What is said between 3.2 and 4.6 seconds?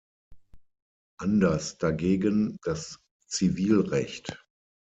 Zivilrecht.